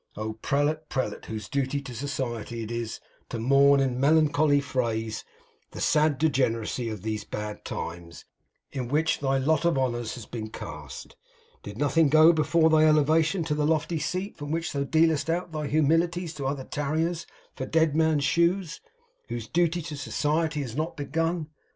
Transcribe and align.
Oh, 0.17 0.33
prelate, 0.33 0.89
prelate, 0.89 1.25
whose 1.27 1.47
duty 1.47 1.79
to 1.81 1.93
society 1.93 2.63
it 2.63 2.71
is 2.71 2.99
to 3.29 3.37
mourn 3.37 3.79
in 3.79 3.99
melancholy 3.99 4.59
phrase 4.59 5.23
the 5.73 5.79
sad 5.79 6.17
degeneracy 6.17 6.89
of 6.89 7.03
these 7.03 7.23
bad 7.23 7.63
times 7.63 8.25
in 8.71 8.87
which 8.87 9.19
thy 9.19 9.37
lot 9.37 9.63
of 9.63 9.77
honours 9.77 10.15
has 10.15 10.25
been 10.25 10.49
cast, 10.49 11.15
did 11.61 11.77
nothing 11.77 12.09
go 12.09 12.33
before 12.33 12.71
thy 12.71 12.85
elevation 12.87 13.43
to 13.43 13.53
the 13.53 13.63
lofty 13.67 13.99
seat, 13.99 14.37
from 14.37 14.49
which 14.49 14.73
thou 14.73 14.83
dealest 14.85 15.29
out 15.29 15.51
thy 15.51 15.67
homilies 15.67 16.33
to 16.33 16.45
other 16.47 16.63
tarriers 16.65 17.27
for 17.55 17.67
dead 17.67 17.95
men's 17.95 18.23
shoes, 18.23 18.81
whose 19.29 19.47
duty 19.47 19.83
to 19.83 19.95
society 19.95 20.63
has 20.63 20.75
not 20.75 20.97
begun! 20.97 21.45